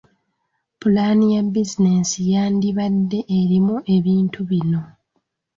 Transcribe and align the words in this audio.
Pulaani 0.79 1.27
ya 1.35 1.41
bizinensi 1.53 2.19
yandibadde 2.33 3.19
erimu 3.39 3.75
ebintu 3.95 4.39
bino. 4.49 4.81